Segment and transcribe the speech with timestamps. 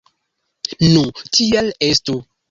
[0.93, 1.03] Nu,
[1.37, 2.17] tiel estu.